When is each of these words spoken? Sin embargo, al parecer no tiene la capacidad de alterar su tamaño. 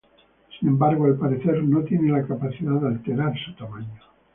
Sin 0.59 0.67
embargo, 0.67 1.05
al 1.05 1.15
parecer 1.17 1.63
no 1.63 1.83
tiene 1.83 2.11
la 2.11 2.25
capacidad 2.25 2.71
de 2.81 2.87
alterar 2.87 3.33
su 3.37 3.53
tamaño. 3.53 4.01